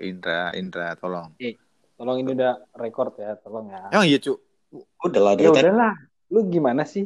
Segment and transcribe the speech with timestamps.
[0.00, 1.36] Indra, Indra, tolong.
[2.00, 3.92] Tolong ini udah record ya, tolong ya.
[3.92, 4.40] Emang iya, Cuk.
[5.04, 5.68] Udah lah, Ya tadi.
[5.68, 5.94] udahlah.
[6.32, 7.04] Lu gimana sih?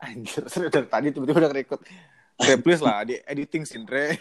[0.00, 1.80] Anjir, dari tadi tiba-tiba udah record.
[2.40, 4.16] Dre, please lah, di editing sih, Dre.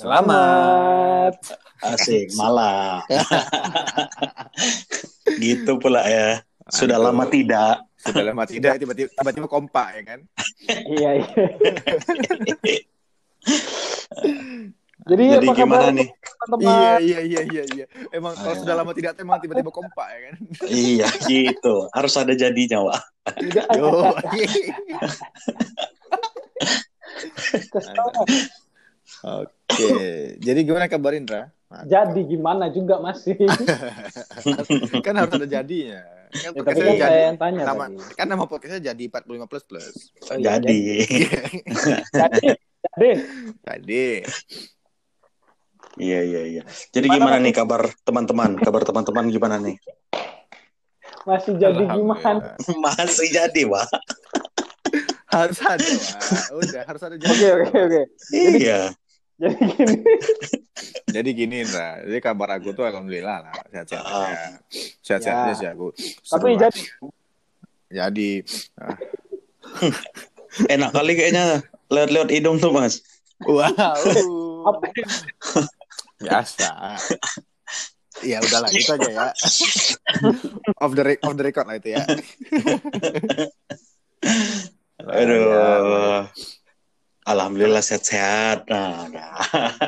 [0.00, 1.36] Selamat.
[1.80, 3.04] Asik, malah.
[5.42, 6.40] gitu pula ya.
[6.72, 7.12] Sudah Aduh.
[7.12, 7.84] lama tidak.
[8.00, 10.20] Sudah lama tidak, tiba-tiba tiba-tiba kompak ya kan.
[10.68, 11.44] Iya, iya.
[15.08, 16.08] Jadi, Jadi apa gimana kabar nih?
[16.12, 16.68] teman-teman?
[16.68, 17.86] Iya, iya, iya, iya, iya.
[18.12, 18.60] Emang kalau Ayo.
[18.60, 20.34] sudah lama tidak, emang tiba-tiba kompak ya kan.
[20.68, 21.88] iya, gitu.
[21.96, 23.00] Harus ada jadinya, Wak.
[23.40, 24.12] Tidak Yo.
[29.20, 29.92] Oke,
[30.38, 31.48] jadi gimana kabar Indra?
[31.88, 33.40] Jadi gimana juga masih.
[35.06, 36.19] kan harus ada jadinya.
[36.30, 37.10] Kan Ya, tapi podcastnya kan jadi.
[37.10, 37.96] saya yang tanya Nama, tadi.
[38.14, 39.86] kan nama podcastnya jadi 45 plus plus.
[40.30, 40.80] Oh, iya, Jadi.
[42.14, 42.46] Jadi,
[42.80, 43.10] jadi.
[43.66, 44.06] Tadi.
[45.98, 46.62] Iya, iya, iya.
[46.94, 48.50] Jadi Gimana, gimana nih kabar teman-teman?
[48.56, 49.76] Kabar teman-teman gimana nih?
[51.26, 52.54] Masih jadi gimana?
[52.78, 53.90] Masih jadi, Wak.
[55.30, 56.22] Harus ada, Wak.
[56.62, 57.26] Udah, harus ada jadi.
[57.26, 58.02] Oke, oke, oke.
[58.32, 58.94] Iya.
[59.40, 59.96] Jadi gini.
[61.16, 62.04] Jadi gini, Indra.
[62.04, 63.52] Jadi kabar aku tuh alhamdulillah lah.
[63.72, 64.28] Sehat-sehat Ah.
[64.28, 64.48] aja.
[65.00, 65.42] Sehat-sehat Ya.
[65.42, 65.88] aja sih aku.
[66.22, 66.80] Tapi Seru jadi
[67.90, 68.30] Jadi.
[68.78, 68.96] ah.
[70.74, 73.00] Enak kali kayaknya lihat-lihat hidung tuh, Mas.
[73.40, 73.72] Wow.
[74.68, 74.86] apa?
[76.20, 76.70] Biasa.
[78.20, 79.26] Ya udahlah itu aja ya.
[80.76, 82.04] off the re- off the record lah itu ya.
[85.00, 86.28] Aduh.
[87.26, 88.68] Alhamdulillah sehat-sehat.
[88.68, 89.36] Nah, nah.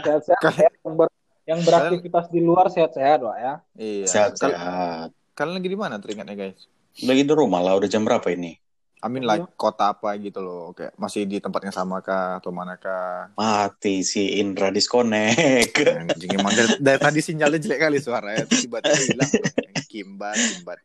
[0.04, 0.40] Sehat-sehat.
[0.42, 1.16] Kalian- Yang, ber-
[1.48, 3.54] yang beraktivitas di luar sehat-sehat, Wak ya.
[3.74, 4.06] Iya.
[4.06, 5.08] Sehat-sehat.
[5.32, 6.68] Kalian lagi di mana teringatnya guys?
[7.00, 8.60] Lagi di rumah lah, udah jam berapa ini?
[9.02, 10.70] Amin like kota apa gitu loh.
[10.78, 13.34] Kayak masih di tempat yang sama kah atau manakah?
[13.34, 15.74] Mati si Indra disconnect.
[15.74, 19.30] Anjing emang dari, dari tadi sinyalnya jelek kali suaranya tiba-tiba hilang.
[19.90, 20.78] Kimbat, kimbat.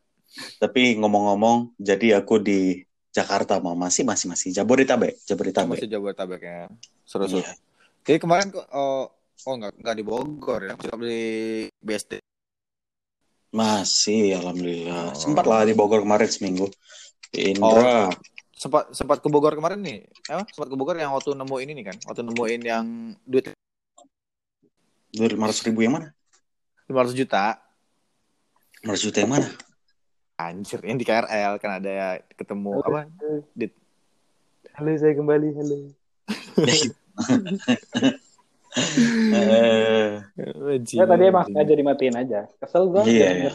[0.57, 2.81] Tapi ngomong-ngomong, jadi aku di
[3.17, 5.81] Jakarta mah masih masih masih Jabodetabek, Jabodetabek.
[5.81, 6.59] Masih Jabodetabek ya.
[7.01, 7.41] Seru-seru.
[7.41, 7.53] Iya.
[8.05, 9.09] Jadi kemarin kok oh,
[9.49, 10.73] oh enggak enggak di Bogor ya.
[10.77, 11.23] Cuma di
[11.81, 12.21] BSD.
[13.49, 15.11] Masih, alhamdulillah.
[15.11, 15.17] Oh.
[15.17, 16.69] Sempat lah di Bogor kemarin seminggu.
[17.33, 18.13] Indra,
[18.53, 20.05] sempat sempat ke Bogor kemarin nih.
[20.05, 21.97] Eh, sempat ke Bogor yang waktu nemuin ini kan.
[22.05, 22.85] Waktu nemuin yang
[23.25, 23.51] duit
[25.17, 26.07] dari 500 ribu yang mana?
[26.85, 27.57] 500 juta.
[28.85, 29.49] 500 juta yang mana?
[30.37, 33.09] Anjir, yang di KRL kan ada ketemu apa?
[33.57, 33.73] Dit.
[34.77, 35.49] Halo, saya kembali.
[35.57, 35.77] Halo.
[38.77, 40.21] Eh,
[40.93, 42.45] Ya tadi emang sengaja dimatiin aja.
[42.61, 43.01] Kesel gua.
[43.09, 43.51] Iya, iya.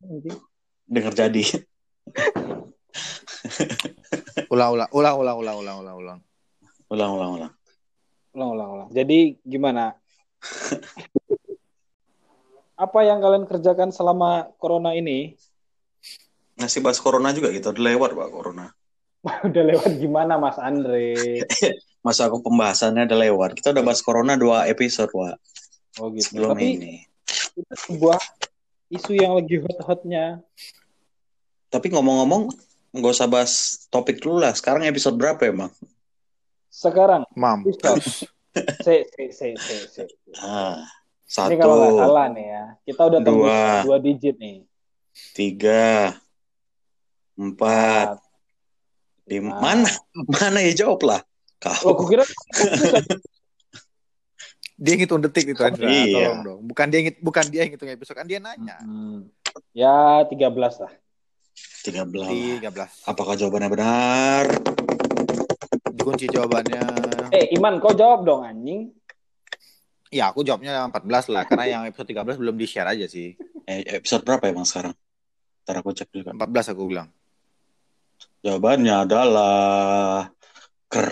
[0.00, 0.40] Anjing.
[0.88, 1.44] dengar jadi.
[4.48, 6.18] Ulang, ulang, ulang, ulang, ulang, ulang, ulang, ulang.
[6.88, 7.52] Ulang, ulang, ulang.
[8.32, 8.88] Ulang, ulang, ulang.
[8.88, 10.00] Jadi gimana?
[12.84, 15.36] Apa yang kalian kerjakan selama corona ini?
[16.54, 18.66] Ngasih bahas corona juga gitu, udah lewat pak corona.
[19.48, 21.16] Udah lewat gimana Mas Andre?
[22.04, 23.50] Masa aku pembahasannya udah lewat.
[23.56, 25.40] Kita udah bahas corona dua episode, Wak.
[25.96, 26.36] Oh gitu.
[26.36, 26.94] Sebelum Tapi ini.
[27.56, 28.20] itu sebuah
[28.92, 30.44] isu yang lagi hot-hotnya.
[31.72, 32.52] Tapi ngomong-ngomong,
[32.92, 33.52] nggak usah bahas
[33.88, 34.52] topik dulu lah.
[34.52, 35.72] Sekarang episode berapa emang?
[36.68, 37.80] Sekarang, Mampus.
[38.84, 40.04] se, se, se, se, se.
[40.36, 40.84] Ah,
[41.48, 43.64] Ini kalau nggak satu, salah nih ya, kita udah tembus Dua.
[43.88, 44.56] dua digit nih.
[45.32, 46.12] tiga,
[47.34, 48.18] empat.
[49.24, 49.58] Nah.
[49.60, 49.90] Mana?
[50.32, 51.20] Mana ya jawab lah.
[51.64, 51.96] Oh, Kau.
[51.96, 52.24] aku kira
[54.74, 56.34] Dia ngitung detik itu Andra, Iya.
[56.34, 56.60] tolong dong.
[56.66, 58.76] Bukan dia ngit, bukan dia yang ngitung episode, kan dia nanya.
[58.82, 59.30] Hmm.
[59.70, 60.50] ya 13
[60.82, 60.92] lah.
[61.86, 62.28] Tiga belas.
[62.28, 63.06] 13.
[63.06, 64.44] Apakah jawabannya benar?
[65.94, 66.82] Kunci jawabannya.
[67.30, 68.90] Eh, Iman, kau jawab dong anjing.
[70.10, 73.38] Ya, aku jawabnya 14 lah karena yang episode 13 belum di-share aja sih.
[73.64, 74.92] Eh, episode berapa emang sekarang?
[75.64, 76.34] Ntar aku cek juga.
[76.34, 77.08] 14 aku bilang.
[78.44, 80.28] Jawabannya adalah
[80.92, 81.08] ker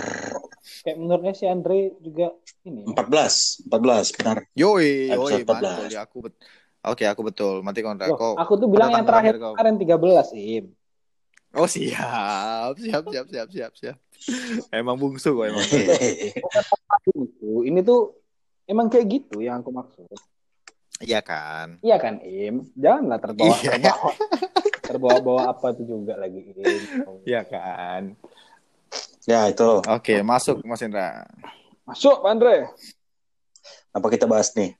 [0.82, 2.34] Kayak menurutnya si Andre juga
[2.66, 2.84] ini.
[2.84, 2.92] ya.
[2.92, 3.71] 14.
[3.71, 4.36] 14, benar.
[4.53, 5.95] Yoi, yoi, Episode mantul 14.
[5.95, 6.34] ya aku bet
[6.83, 7.54] Oke, aku betul.
[7.62, 8.34] Mati kontra Loh, kok.
[8.36, 10.65] aku tuh bilang yang terakhir tanggal kemarin 13, Im.
[11.54, 12.74] Oh, siap.
[12.74, 13.97] Siap, siap, siap, siap, siap.
[14.74, 15.62] Emang bungsu kok emang.
[17.06, 18.18] Itu, ini tuh
[18.66, 20.10] emang kayak gitu yang aku maksud.
[20.98, 21.78] Iya kan?
[21.80, 22.66] Iya kan, Im?
[22.74, 23.72] Janganlah terbawa Iya.
[24.92, 26.53] Terbawa-bawa apa tuh juga lagi.
[27.24, 28.12] Iya kan?
[29.24, 29.80] ya, itu.
[29.89, 31.24] Oke, masuk Mas Indra.
[31.89, 32.68] Masuk, Pak Andre.
[33.97, 34.77] Apa kita bahas nih?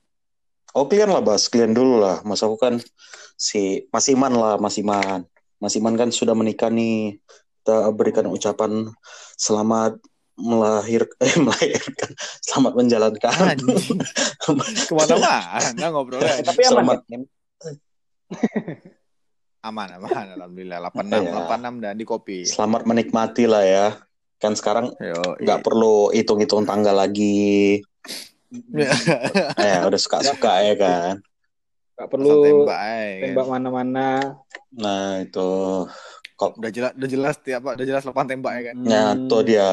[0.73, 1.49] Oh, kalian lah bahas.
[1.49, 2.21] Kalian dulu lah.
[2.25, 2.77] Mas aku kan
[3.37, 5.25] si Mas Iman lah, Mas Iman.
[5.57, 7.17] Mas Iman kan sudah menikah nih.
[7.63, 8.91] Kita berikan ucapan
[9.39, 9.97] selamat
[10.33, 12.09] melahir eh melahirkan
[12.41, 14.01] selamat menjalankan Anjing.
[14.89, 16.41] Ke mana-mana ngobrolnya.
[16.41, 16.99] Tapi aman Selamat.
[19.63, 20.11] Aman, aman.
[20.35, 20.79] Alhamdulillah.
[20.91, 21.31] 86, Iya.
[21.47, 22.37] 86 dan di kopi.
[22.43, 23.87] selamat menikmati lah ya
[24.35, 24.91] kan sekarang
[25.39, 27.79] nggak perlu hitung-hitung tanggal lagi
[29.57, 31.15] ya udah suka-suka ya kan
[31.93, 33.21] Gak Perlu tembak, kan.
[33.21, 34.07] tembak mana-mana.
[34.69, 35.85] nah itu
[36.35, 38.75] Udah jelas, udah jelas tiap udah jelas lepan tembak ya kan.
[38.83, 39.17] ya Hmm.
[39.23, 39.69] itu dia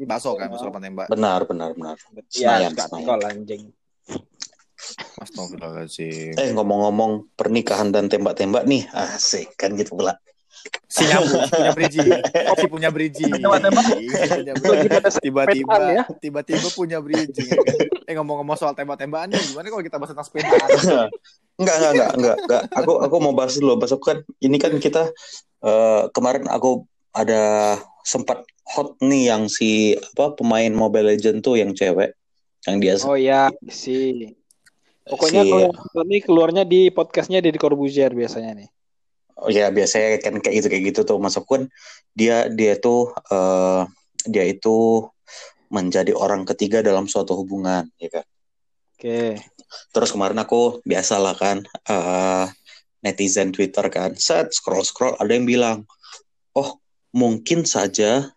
[0.00, 1.06] Bakso kan, bakso lepan tembak.
[1.10, 1.96] benar benar benar
[2.32, 3.04] Ya, Senayan, gak Senayan.
[3.04, 3.62] tol anjing.
[5.20, 6.34] Astagfirullahaladzim.
[6.38, 10.18] eh ngomong-ngomong pernikahan dan tembak-tembak nih asik kan gitu pula
[10.88, 12.10] Si nyambung, si punya bridging.
[12.56, 13.68] Si punya pada
[15.20, 16.02] Tiba-tiba, ya.
[16.16, 17.76] tiba-tiba punya ya kan?
[18.08, 20.68] Eh ngomong-ngomong soal tembak-tembakan nih, gimana kalau kita bahas tentang sepedaan?
[21.60, 22.62] Enggak, enggak, enggak, enggak, enggak.
[22.80, 23.76] Aku aku mau bahas dulu.
[23.76, 25.10] Besok kan ini kan kita
[25.66, 27.76] eh, kemarin aku ada
[28.06, 32.16] sempat hot nih yang si apa pemain Mobile Legend tuh yang cewek
[32.64, 34.32] yang dia Oh ya, si.
[35.04, 38.68] Pokoknya Si- kalau yang nih keluarnya di podcastnya Deddy Corbuzier biasanya nih.
[39.34, 41.62] oh ya biasanya kan kayak gitu kayak gitu tuh masuk kan
[42.14, 43.82] dia dia tuh eh,
[44.30, 45.04] dia itu
[45.74, 48.26] menjadi orang ketiga dalam suatu hubungan ya kan.
[48.94, 49.42] Oke.
[49.90, 52.46] Terus kemarin aku biasalah kan eh,
[53.02, 55.78] netizen Twitter kan, set scroll scroll ada yang bilang,
[56.56, 56.78] oh
[57.12, 58.30] mungkin saja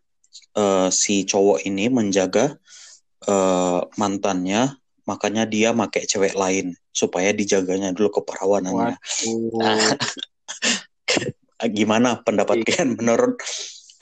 [0.57, 2.57] eh, si cowok ini menjaga
[3.29, 4.75] eh, mantannya,
[5.07, 9.00] makanya dia pakai cewek lain supaya dijaganya dulu keperawanannya.
[9.63, 9.92] Eh,
[11.74, 13.42] Gimana pendapat kalian menurut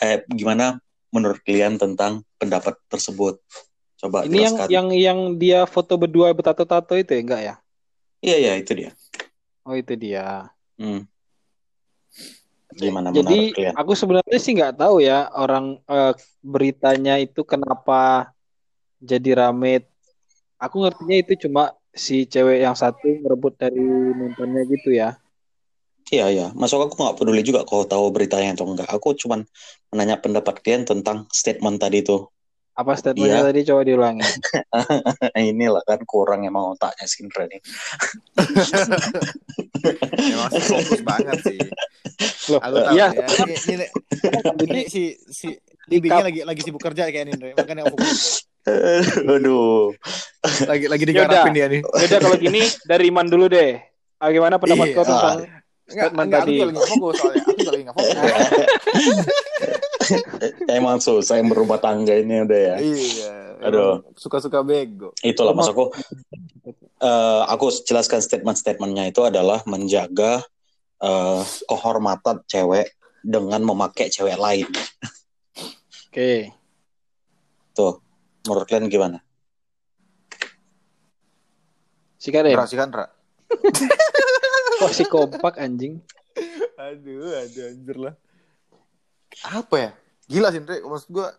[0.03, 0.75] eh gimana
[1.07, 3.39] menurut kalian tentang pendapat tersebut?
[3.95, 4.73] Coba Ini yang jelaskan.
[4.75, 7.55] yang yang dia foto berdua bertato-tato itu ya enggak ya?
[8.19, 8.91] Iya ya itu dia.
[9.63, 10.51] Oh itu dia.
[10.75, 11.07] Hmm.
[12.75, 13.73] Gimana Jadi menurut kalian?
[13.79, 16.13] aku sebenarnya sih nggak tahu ya orang eh,
[16.43, 18.33] beritanya itu kenapa
[18.99, 19.87] jadi rame.
[20.59, 23.79] Aku ngertinya itu cuma si cewek yang satu merebut dari
[24.15, 25.19] mantannya gitu ya.
[26.05, 28.85] Iya ya, masuk aku nggak peduli juga kalau tahu beritanya atau enggak.
[28.93, 29.41] Aku cuman
[29.89, 32.29] menanya pendapat kalian tentang statement tadi tuh.
[32.75, 33.47] Apa statementnya Iya.
[33.49, 34.21] tadi coba diulangi.
[35.49, 37.61] Inilah kan kurang emang otaknya si Indra nih.
[40.35, 41.59] Emang fokus banget sih.
[42.51, 43.27] Loh, Aku tahu iya, ya.
[43.31, 43.85] Ini, ini,
[44.67, 45.55] ini si si
[45.85, 48.49] Bibinya lagi lagi sibuk kerja kayak ini, makanya aku fokus.
[49.35, 49.93] Aduh.
[50.65, 51.25] Lagi lagi Yaudah.
[51.27, 51.81] digarapin dia nih.
[51.81, 53.77] Beda kalau gini dari Iman dulu deh.
[54.17, 54.95] Ah, gimana pendapat Iya.
[54.95, 55.39] kau tentang
[55.85, 56.51] Enggak, Statement enggak, aku tadi.
[56.51, 57.41] juga lagi nggak fokus soalnya.
[57.45, 58.15] Aku lagi nggak fokus.
[60.71, 62.75] Emang susah yang berumah tangga ini udah ya.
[62.79, 63.33] Iya.
[63.63, 63.93] Aduh.
[64.15, 65.13] Suka-suka bego.
[65.21, 65.93] Itulah maksudku.
[66.97, 70.41] eh, aku jelaskan statement-statementnya itu adalah menjaga
[70.97, 74.65] eh, kehormatan cewek dengan memakai cewek lain.
[76.09, 76.49] Oke.
[77.73, 77.99] Tuh,
[78.45, 79.19] menurut kalian gimana?
[82.15, 82.53] Sikat deh.
[82.53, 83.05] Ra, sih kan, Ra?
[84.81, 86.01] Kok si kompak anjing?
[86.75, 88.15] Aduh, aduh anjir lah.
[89.45, 89.89] Apa ya?
[90.25, 90.81] Gila sih, Ndre.
[90.81, 91.29] Maksud gua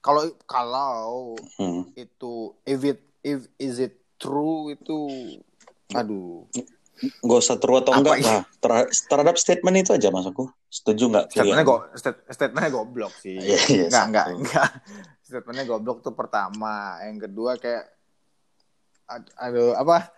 [0.00, 1.84] kalau kalau Hmm.
[1.92, 4.96] itu if it if is it true itu
[5.92, 6.48] aduh
[7.00, 8.42] Gak usah true atau Apa enggak lah.
[8.56, 10.48] Ter- terhadap statement itu aja maksudku.
[10.68, 14.68] Setuju nggak statementnya go state- statementnya goblok sih Iya, iya, enggak enggak enggak
[15.30, 17.86] statementnya goblok tuh pertama yang kedua kayak
[19.06, 20.10] ad- aduh apa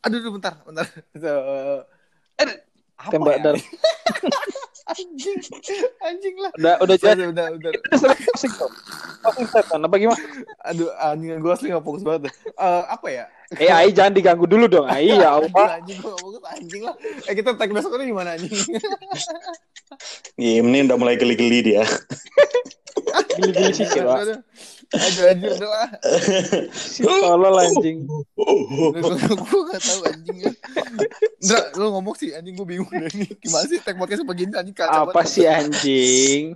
[0.00, 1.80] aduh aduh, bentar bentar Eh,
[2.36, 2.56] aduh,
[2.96, 3.42] apa Tembak ya?
[3.42, 3.54] dar.
[4.86, 5.40] anjing
[5.98, 7.16] anjing lah Udah udah jelas.
[7.16, 7.70] udah udah, udah.
[7.72, 8.52] Kita sering closing.
[9.18, 10.20] Closing statement apa gimana?
[10.62, 12.28] aduh anjing gue asli gak fokus banget.
[12.46, 14.84] Eh, apa ya Eh, Ai jangan diganggu dulu dong.
[14.84, 15.78] Ai ya Allah.
[15.78, 16.94] anjing gue fokus anjing lah
[17.24, 18.50] eh kita tag besok ini gimana anjing
[20.34, 21.84] Iya, ini udah mulai geli-geli dia.
[23.38, 24.18] Gili-gili sikit, Pak.
[24.22, 24.38] aduh
[24.94, 25.88] aduh anjing udah lah
[26.70, 28.06] Si tolol anjing.
[28.06, 30.52] gue gak tau anjing ya.
[31.42, 33.26] Ndra, lu ngomong sih anjing gue bingung nih.
[33.42, 36.54] Gimana sih tag podcast begini anjing kacau Apa sih anjing?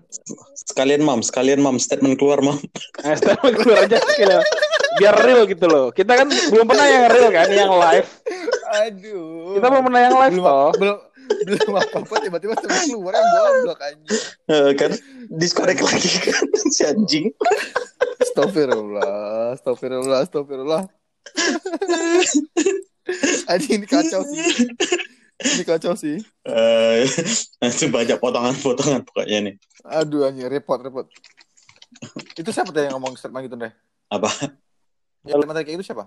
[0.54, 2.58] Sekalian mam, sekalian mam, statement keluar mam.
[3.02, 4.42] Nah, statement keluar aja sekalian.
[5.02, 5.90] Biar real gitu loh.
[5.90, 8.08] Kita kan belum pernah yang real kan, yang live.
[8.86, 9.58] Aduh.
[9.58, 10.70] Kita belum pernah yang live belum toh.
[10.78, 10.96] belum
[11.28, 14.20] belum apa apa tiba-tiba terus keluar yang goblok anjing.
[14.48, 14.90] Eh, kan
[15.28, 16.44] diskorek lagi kan
[16.74, 17.26] si anjing.
[18.18, 20.82] Astagfirullah, astagfirullah, astagfirullah.
[23.52, 24.42] anjing ini kacau sih.
[25.38, 26.18] Ini kacau sih.
[26.44, 27.06] Eh,
[27.62, 29.54] itu banyak potongan-potongan pokoknya nih.
[29.86, 31.06] Aduh anjing repot repot.
[32.36, 33.72] Itu siapa tadi yang ngomong statement gitu deh?
[34.12, 34.28] Apa?
[35.26, 36.04] Yang statement kayak itu siapa?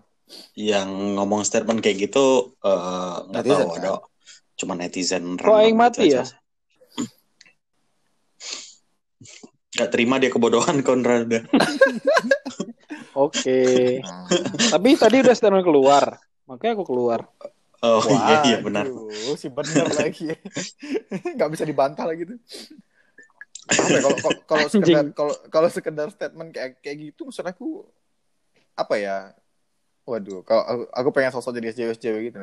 [0.55, 3.81] Yang ngomong statement kayak gitu eh, nggak Netizen, tahu kan?
[3.81, 3.91] ada
[4.61, 6.21] cuma netizen Kok random mati ya?
[6.21, 6.37] aja.
[9.71, 11.47] Gak terima dia kebodohan Konrad.
[13.17, 13.99] Oke.
[14.73, 16.21] Tapi tadi udah statement keluar.
[16.45, 17.25] Makanya aku keluar.
[17.81, 18.85] Oh iya iya benar.
[18.85, 20.29] Waduh, si bener lagi.
[21.37, 22.37] Nggak bisa dibantah lagi tuh.
[23.71, 24.03] Ya,
[24.45, 27.87] kalau sekedar kalau kalau sekedar statement kayak kayak gitu maksud aku
[28.77, 29.17] apa ya?
[30.05, 32.39] Waduh, kalau aku, aku pengen sosok jadi SJW gitu.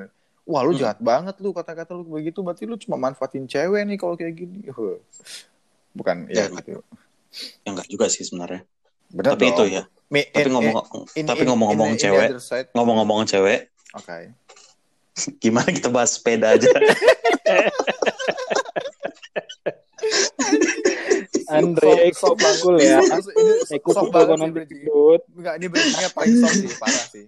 [0.49, 0.81] Wah, lu Hmm.
[0.81, 4.65] jahat banget lu kata-kata lu begitu berarti lu cuma manfaatin cewek nih kalau kayak gini.
[5.93, 6.81] Bukan ya, Ya, gitu.
[7.63, 8.65] Ya enggak juga sih sebenarnya.
[9.13, 9.53] Benar Tapi dong.
[9.53, 9.83] itu ya.
[10.09, 10.75] Mi- Tapi in- ngomong
[11.13, 12.29] in- tapi in- ngomong-ngomong the cewek,
[12.73, 14.33] ngomong-ngomong cewek, Oke.
[15.45, 16.65] gimana kita bahas sepeda aja?
[21.49, 23.01] Andre ikut cool ya.
[23.01, 23.25] banget
[23.81, 24.77] kok sih nanti.
[25.33, 27.25] Enggak, ini bridgingnya paling soft sih, parah sih.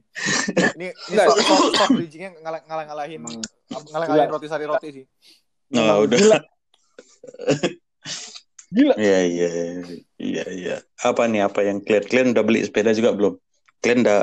[0.76, 5.04] Ini ini soft, soft, soft bridgingnya ngalah ngalah ngalahin ngalah ngalahin roti sari roti sih.
[5.72, 6.18] Nah, udah.
[6.18, 6.38] Gila.
[8.70, 8.94] Gila.
[9.00, 9.50] Iya iya
[10.20, 10.76] iya iya.
[11.02, 13.34] Apa nih apa yang kalian kalian udah beli sepeda juga belum?
[13.80, 14.20] Kalian udah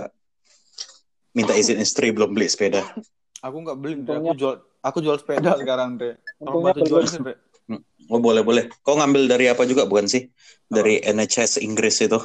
[1.33, 2.85] minta izin istri belum beli sepeda?
[3.43, 6.17] Aku nggak beli, aku jual aku jual sepeda sekarang, Dre.
[6.41, 7.35] Tolong bantu jual belum.
[8.07, 8.63] Oh boleh boleh.
[8.85, 10.23] Kau ngambil dari apa juga bukan sih?
[10.67, 12.19] Dari NHS Inggris itu?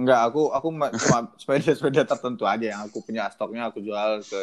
[0.00, 4.40] Enggak, aku aku ma- cuma sepeda-sepeda tertentu aja yang aku punya stoknya aku jual ke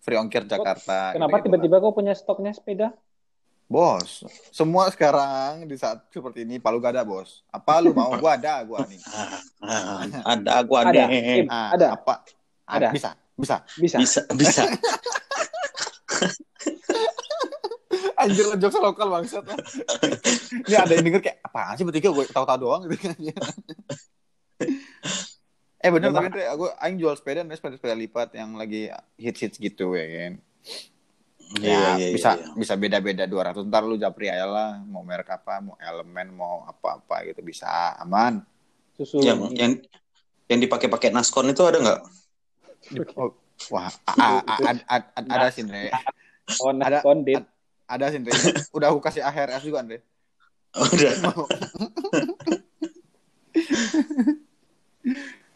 [0.00, 1.12] Free Ongkir Jakarta.
[1.18, 2.94] Kenapa tiba-tiba kau punya stoknya sepeda?
[3.70, 7.46] Bos, semua sekarang di saat seperti ini palu gak ada, bos.
[7.54, 8.10] Apa lu mau?
[8.18, 8.98] Gua ada, gua nih.
[9.14, 9.38] Ah,
[10.26, 11.06] ah, ada gua Ada.
[11.06, 11.86] Im, Ah, Ada.
[11.94, 12.14] Apa?
[12.66, 12.88] Ada.
[12.90, 13.56] Bisa, bisa.
[13.78, 13.98] Bisa.
[14.02, 14.62] Bisa bisa.
[18.20, 19.44] Anjir lo jokes lokal bangsat.
[20.68, 23.16] Ini ada yang denger kayak apaan sih bertiga gue tahu-tahu doang gitu kan.
[25.80, 29.40] eh bener tapi Andre, aku aing jual sepeda nih sepeda sepeda lipat yang lagi hits
[29.40, 30.32] hits gitu ya kan.
[31.50, 32.46] Iya Ya, iya bisa iya.
[32.54, 37.26] bisa beda-beda 200 ntar lu japri aja lah mau merek apa mau elemen mau apa-apa
[37.26, 37.66] gitu bisa
[37.98, 38.44] aman
[38.94, 39.18] Susu.
[39.18, 39.72] Yang yang
[40.46, 42.00] yang dipakai-pakai Naskon itu ada nggak?
[43.18, 43.34] Oh,
[43.72, 45.90] wah a- a- a- a- a- ada sih Andre
[46.62, 47.42] Oh, ada- kondit.
[47.90, 48.30] Ada sih Andre
[48.76, 49.98] udah aku kasih AHRS juga Andre
[50.70, 51.10] Udah.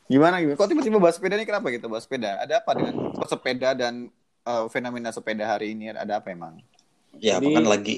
[0.05, 0.57] Gimana gimana?
[0.57, 2.37] Kok tiba-tiba bahas sepeda nih kenapa gitu bahas sepeda?
[2.39, 4.11] Ada apa dengan sepeda dan
[4.43, 5.91] eh, fenomena sepeda hari ini?
[5.91, 6.61] Ada apa emang?
[7.17, 7.97] Ya Jadi- kan lagi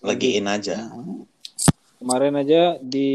[0.00, 0.86] lagi in aja.
[1.98, 3.10] Kemarin aja di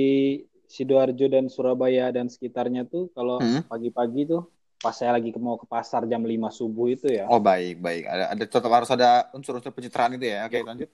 [0.68, 3.64] Sidoarjo dan Surabaya dan sekitarnya tuh kalau Hmm.
[3.64, 4.44] pagi-pagi tuh
[4.88, 7.28] pas saya lagi mau ke pasar jam 5 subuh itu ya.
[7.28, 8.08] Oh baik baik.
[8.08, 10.48] Ada ada tetap harus ada unsur-unsur pencitraan itu ya.
[10.48, 10.88] Oke lanjut.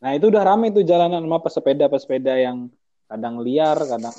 [0.00, 2.72] Nah itu udah rame tuh jalanan sama pesepeda-pesepeda yang
[3.04, 4.16] kadang liar, kadang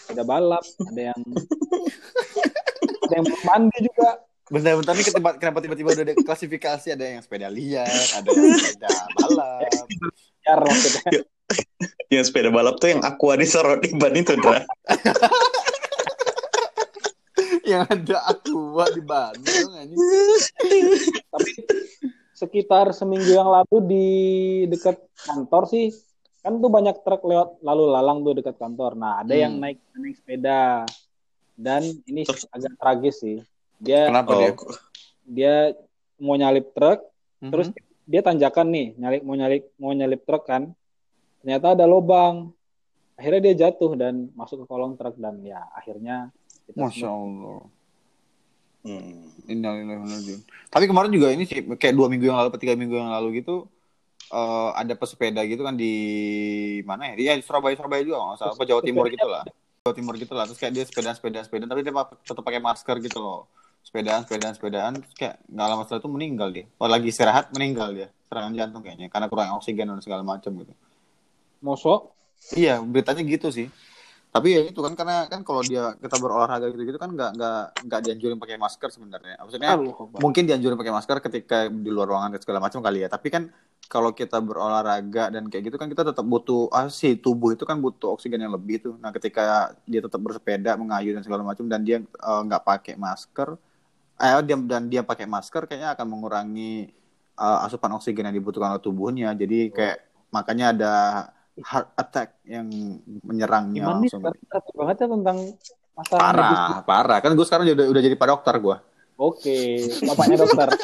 [0.00, 1.20] sepeda balap, ada yang
[3.04, 4.24] ada yang mandi juga.
[4.48, 8.88] Bentar-bentar nih kenapa, kenapa tiba-tiba udah ada klasifikasi ada yang sepeda liar, ada yang sepeda
[9.20, 9.84] balap.
[10.40, 11.20] Liar maksudnya.
[12.08, 14.64] Yang sepeda balap tuh yang aqua di Sarodiban itu, Dra.
[17.64, 19.98] yang ada aqua di Bandung anjing.
[21.28, 21.50] Tapi
[22.34, 24.06] sekitar seminggu yang lalu di
[24.66, 25.94] dekat kantor sih
[26.40, 28.94] kan tuh banyak truk lewat lalu lalang tuh dekat kantor.
[28.94, 29.64] Nah ada yang Hmm.
[29.64, 30.84] naik naik sepeda
[31.54, 32.44] dan ini Terus?
[32.50, 33.38] agak tragis sih.
[33.76, 34.50] Dia Kenapa Oh, dia?
[35.24, 35.54] dia
[36.16, 37.00] mau nyalip truk
[37.40, 37.50] Mhm.
[37.50, 37.68] terus
[38.04, 40.68] dia tanjakan nih nyalip mau nyalip mau nyalip truk kan
[41.40, 42.52] ternyata ada lubang
[43.14, 46.28] akhirnya dia jatuh dan masuk ke kolong truk dan ya akhirnya
[46.68, 47.60] kita Masya semua- Allah.
[48.84, 49.32] Hmm.
[49.48, 53.12] Innalillahi Tapi kemarin juga ini sih kayak dua minggu yang lalu, atau tiga minggu yang
[53.12, 53.64] lalu gitu
[54.28, 55.92] eh, ada pesepeda gitu kan di
[56.84, 57.14] mana ya?
[57.16, 59.44] Di, ya, di Surabaya Surabaya juga nggak salah apa Jawa Timur gitu lah.
[59.84, 60.44] Jawa Timur gitu lah.
[60.48, 63.48] Terus kayak dia sepeda sepeda sepeda tapi dia tetap pakai masker gitu loh.
[63.84, 66.64] Sepedaan sepedaan sepedaan terus kayak nggak lama setelah itu meninggal dia.
[66.80, 70.72] Oh lagi istirahat meninggal dia serangan jantung kayaknya karena kurang oksigen dan segala macam gitu.
[71.64, 72.12] mosok
[72.52, 73.68] Iya beritanya gitu sih.
[74.34, 78.00] Tapi ya itu kan karena kan kalau dia kita berolahraga gitu-gitu kan nggak nggak nggak
[78.02, 79.38] dianjurin pakai masker sebenarnya.
[79.38, 79.78] Maksudnya
[80.18, 83.08] mungkin dianjurin pakai masker ketika di luar ruangan dan segala macam kali ya.
[83.14, 83.54] Tapi kan
[83.86, 87.78] kalau kita berolahraga dan kayak gitu kan kita tetap butuh ah, si tubuh itu kan
[87.78, 88.98] butuh oksigen yang lebih tuh.
[88.98, 93.54] Nah ketika dia tetap bersepeda mengayu dan segala macam dan dia eh, nggak pakai masker
[94.18, 96.90] eh dia dan dia pakai masker kayaknya akan mengurangi
[97.38, 99.30] eh, asupan oksigen yang dibutuhkan oleh tubuhnya.
[99.38, 100.94] Jadi kayak makanya ada
[101.62, 102.66] heart attack yang
[103.22, 104.20] menyerangnya gimana langsung.
[104.22, 105.38] sekarang banget ya tentang
[105.94, 106.34] masalah medis.
[106.34, 107.18] parah parah.
[107.22, 108.76] Kan gue sekarang udah udah jadi pak dokter gue
[109.14, 109.58] oke
[110.02, 110.68] bapaknya dokter.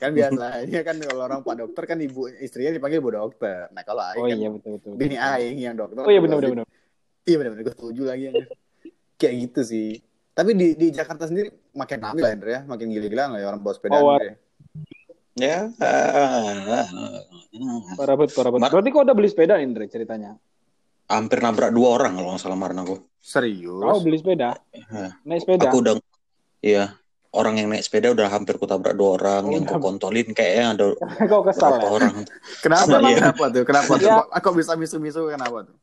[0.00, 3.70] Kan biasanya kan kalau orang pak dokter kan ibu istrinya dipanggil bu dokter.
[3.70, 4.98] Nah kalau aing oh kan iya betul betul, betul.
[4.98, 6.02] bini aing yang dokter.
[6.02, 6.66] Oh iya benar benar benar.
[7.22, 7.62] Iya benar benar.
[7.68, 8.36] Gue setuju lagi yang
[9.20, 9.88] kayak gitu sih.
[10.34, 12.60] Tapi di di Jakarta sendiri makin rame lah ya.
[12.66, 14.34] Makin gila-gilaan lah ya orang bawa sepeda Oh, ya.
[15.38, 15.70] Ya.
[17.94, 20.34] parah banget parah banget berarti kok udah beli sepeda Indra ceritanya
[21.06, 22.96] hampir nabrak dua orang kalau nggak salah kemarin aku.
[23.18, 23.80] Serius?
[23.80, 24.60] Kau beli sepeda?
[24.92, 25.16] Ya.
[25.24, 25.64] Naik sepeda?
[25.64, 25.94] Aku udah,
[26.60, 26.92] iya
[27.30, 30.86] orang yang naik sepeda udah hampir kutabrak dua orang Oh, yang aku kontolin kayaknya ada
[31.32, 31.90] Kau kesal berapa ya?
[31.90, 32.14] orang.
[32.60, 32.94] Kenapa?
[32.98, 33.16] Iya.
[33.16, 33.62] Kenapa tuh?
[33.64, 34.04] Kenapa tuh?
[34.04, 34.16] Ya.
[34.20, 35.76] Kok- Kok bisa misu-misu kenapa tuh?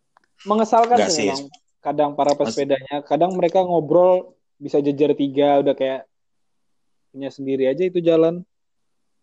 [0.44, 1.30] Mengesalkan Enggak sih sih.
[1.34, 1.50] memang.
[1.82, 6.06] Kadang para Mas- pesepedanya, kadang mereka ngobrol bisa jejer tiga, udah kayak
[7.10, 8.46] punya sendiri aja itu jalan.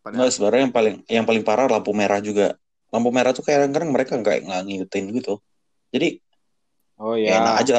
[0.03, 2.59] Nggak, sebenarnya yang paling yang paling parah lampu merah juga.
[2.91, 5.35] Lampu merah tuh kadang-kadang mereka nggak nggak ngikutin gitu.
[5.95, 6.19] Jadi
[6.99, 7.63] Oh ya enak ya.
[7.63, 7.79] aja.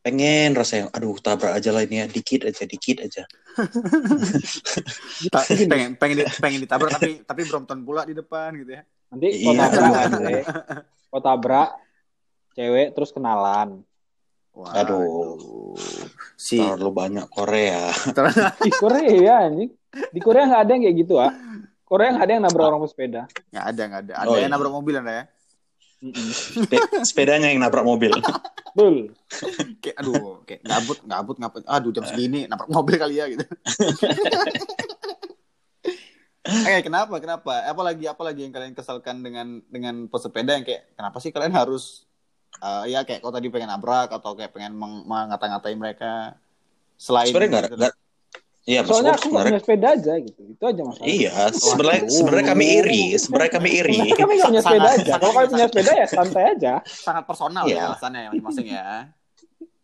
[0.00, 3.24] Pengen rasa yang aduh tabrak aja lah ini ya dikit aja dikit aja.
[5.70, 8.82] Pengen pengen di- pengen ditabrak tapi tapi Brompton pula di depan gitu ya.
[9.08, 9.44] Nanti Iya.
[9.44, 10.10] kau tabrak kan.
[11.08, 11.70] Kau tabrak
[12.52, 13.80] cewek terus kenalan.
[14.54, 15.74] Wah, Aduh.
[16.36, 17.90] Si Terlalu banyak Korea.
[18.60, 19.70] Di Korea anjing.
[20.10, 21.32] Di Korea nggak ada yang kayak gitu ah.
[21.84, 23.22] Korea nggak ada yang nabrak orang pesepeda.
[23.48, 24.12] nggak ada nggak ada.
[24.16, 24.52] Ada Oh, yang iya.
[24.52, 25.24] nabrak mobil anda ya.
[27.00, 28.12] Sepedanya yang nabrak mobil.
[28.74, 29.14] Betul.
[29.82, 31.62] Kayak aduh, kayak gabut gabut ngapet.
[31.64, 33.44] Aduh jam segini nabrak mobil kali ya gitu.
[36.44, 37.64] Eh kenapa kenapa?
[37.64, 42.04] Apalagi apalagi yang kalian kesalkan dengan dengan pesepeda yang kayak kenapa sih kalian harus
[42.60, 46.36] eh, ya kayak kau tadi pengen nabrak atau kayak pengen meng- mengata-ngatain mereka
[47.00, 48.03] selain Sebenarnya nggak gitu.
[48.64, 50.40] Iya, Soalnya maksudku aku nggak sebenarnya punya sepeda aja gitu.
[50.48, 51.04] Itu aja masalah.
[51.06, 53.98] Iya, sebenarnya sebenarnya kami iri, sebenarnya kami iri.
[54.10, 55.12] Kami nggak punya sepeda aja.
[55.20, 56.72] Kalau kalian punya sepeda ya santai aja.
[56.86, 57.76] sangat personal Iya.
[57.76, 58.86] ya alasannya ya masing-masing ya.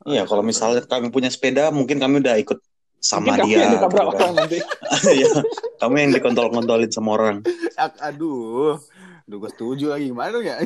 [0.00, 2.56] Iya, kalau misalnya kami punya sepeda, mungkin kami udah ikut
[2.96, 3.60] sama Mungkin kamu dia.
[3.60, 4.20] yang ditabrak gitu kan.
[4.20, 4.58] orang nanti.
[5.20, 5.30] Iya,
[5.76, 7.36] kami yang dikontol-kontolin sama orang.
[8.00, 8.80] Aduh,
[9.22, 10.56] aduh gue setuju lagi gimana dong ya?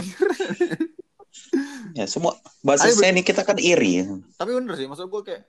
[1.94, 4.06] Ya, semua bahasa saya ini kita kan iri.
[4.34, 5.42] Tapi bener sih, maksud gue kayak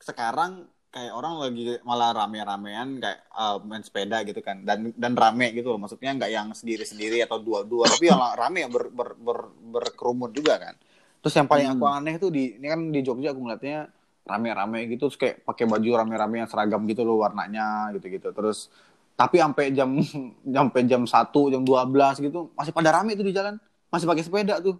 [0.00, 4.66] sekarang kayak orang lagi malah rame-ramean kayak uh, main sepeda gitu kan.
[4.66, 5.78] Dan dan rame gitu loh.
[5.78, 7.86] Maksudnya nggak yang sendiri-sendiri atau dua-dua.
[7.86, 10.74] Tapi yang rame yang ber, ber, ber- berkerumun juga kan.
[11.22, 13.86] Terus yang paling aku aneh tuh di ini kan di Jogja aku ngeliatnya
[14.26, 15.06] rame-rame gitu.
[15.08, 18.34] Terus kayak pakai baju rame-rame yang seragam gitu loh warnanya gitu-gitu.
[18.34, 18.68] Terus
[19.14, 19.90] tapi sampai jam
[20.58, 23.56] sampai jam 1 jam 12 gitu masih pada rame tuh di jalan.
[23.94, 24.74] Masih pakai sepeda tuh.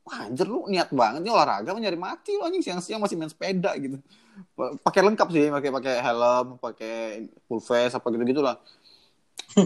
[0.00, 2.64] Wah, anjir lu niat banget nih olahraga nyari mati lu anjing.
[2.64, 4.00] Siang-siang masih main sepeda gitu.
[4.56, 6.94] Pa- Pakai lengkap sih, pakai pakai helm, pakai
[7.48, 8.56] full face apa gitu-gitu lah.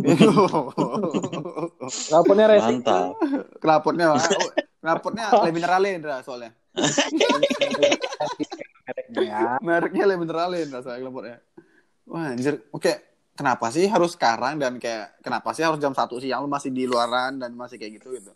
[2.08, 2.80] Knalpotnya racing.
[2.80, 3.20] Mantap.
[3.60, 4.06] Knalpotnya
[4.80, 6.52] knalpotnya Le Minerale Indra soalnya.
[9.12, 9.56] Ya.
[9.60, 11.38] Mereknya Le Minerale Indra soalnya knalpotnya.
[12.08, 12.60] Wah, anjir.
[12.72, 13.00] Oke,
[13.32, 16.84] kenapa sih harus sekarang dan kayak kenapa sih harus jam 1 siang lu masih di
[16.84, 18.32] luaran dan masih kayak gitu gitu.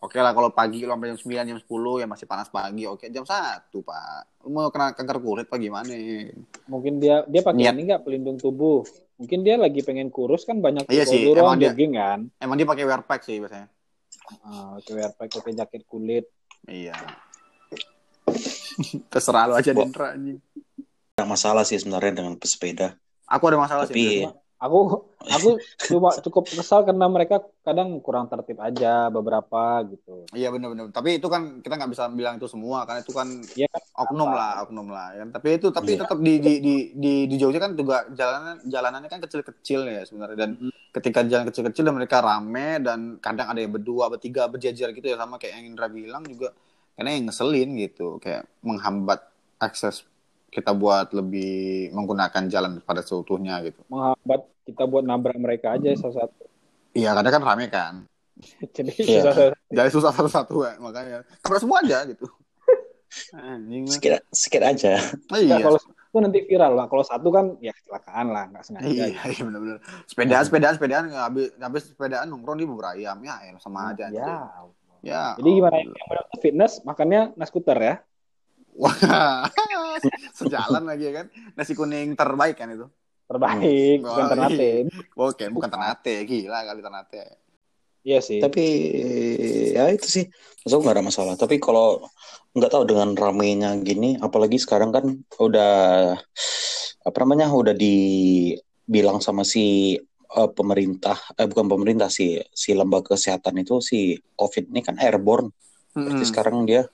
[0.00, 2.88] Oke lah kalau pagi lu sampai jam 9, jam 10 ya masih panas pagi.
[2.88, 4.40] Oke, jam 1, Pak.
[4.42, 5.92] Lu mau kena kanker kulit apa gimana?
[6.72, 7.74] Mungkin dia dia pakai Niat.
[7.76, 8.80] ini nggak pelindung tubuh.
[9.20, 12.18] Mungkin dia lagi pengen kurus kan banyak Iya sih, emang orang dia- jogging kan.
[12.40, 13.68] Emang dia pakai wear pack sih biasanya.
[14.40, 16.24] Ah, pakai wear pack, pakai jaket kulit.
[16.64, 16.96] Iya.
[19.12, 20.40] Terserah lu aja Dendra anjing.
[21.20, 22.96] Ada masalah sih sebenarnya dengan pesepeda.
[23.28, 24.24] Aku ada masalah Tapi sih.
[24.60, 25.56] Aku aku
[25.88, 30.28] cuma cukup kesal karena mereka kadang kurang tertib aja beberapa gitu.
[30.36, 30.92] Iya benar-benar.
[30.92, 33.82] Tapi itu kan kita nggak bisa bilang itu semua kan itu kan kan?
[34.04, 34.36] oknum Apa?
[34.36, 35.16] lah, oknum lah.
[35.16, 35.28] Kan?
[35.32, 36.04] Tapi itu tapi Iya.
[36.04, 40.36] tetap di di di di di Jogja kan juga jalanan jalanannya kan kecil-kecil ya sebenarnya
[40.36, 40.50] dan
[40.92, 45.16] ketika jalan kecil-kecil dan mereka rame dan kadang ada yang berdua, bertiga, berjejer gitu ya
[45.16, 46.52] sama kayak yang Indra bilang juga
[47.00, 49.24] karena yang ngeselin gitu kayak menghambat
[49.56, 50.04] akses
[50.50, 51.52] kita buat lebih
[51.90, 53.80] menggunakan jalan pada seutuhnya gitu.
[53.86, 56.44] Menghambat kita buat nabrak mereka aja salah satu.
[56.90, 57.94] Iya, kadang kan rame kan.
[58.76, 59.22] Jadi Iya.
[59.24, 61.22] susah- Jadi susah satu-satu ya, makanya.
[61.40, 62.26] Tabrak semua aja gitu.
[63.38, 63.86] Anjing.
[63.86, 64.98] Sedikit, sedikit aja.
[65.34, 65.56] Iya, Iya.
[65.62, 66.86] kalau itu nanti viral lah.
[66.90, 68.86] Kalau satu kan ya kecelakaan lah, nggak sengaja.
[68.90, 69.78] Iya, iya benar-benar.
[70.10, 73.22] Sepedaan, sepedaan, sepedaan nggak habis habis sepedaan nongkrong di bubur ayam.
[73.22, 74.10] Ya, ya sama aja.
[74.10, 74.26] Ya.
[74.26, 74.74] anjing.
[75.00, 75.32] Ya.
[75.38, 77.94] Jadi gimana yang benar fitness makannya nasi skuter ya?
[78.80, 79.44] Wah.
[80.38, 81.26] Sejalan lagi ya kan.
[81.52, 82.88] Nasi kuning terbaik kan itu.
[83.30, 84.10] Terbaik, Hmm.
[84.10, 84.70] bukan Ternate.
[85.14, 86.14] Oke, bukan Ternate.
[86.26, 87.24] Gila kali Ternate.
[88.00, 88.40] Iya sih.
[88.40, 88.64] Tapi
[89.76, 90.24] ya itu sih,
[90.64, 91.34] maksudku nggak ada masalah.
[91.36, 92.00] Tapi kalau
[92.56, 95.04] nggak tahu dengan ramenya gini, apalagi sekarang kan
[95.36, 96.16] udah
[97.00, 99.94] apa namanya udah dibilang sama si
[100.30, 105.52] eh, pemerintah, eh bukan pemerintah si si lembaga kesehatan itu si COVID ini kan airborne.
[105.92, 106.26] Berarti Mm-mm.
[106.26, 106.88] sekarang dia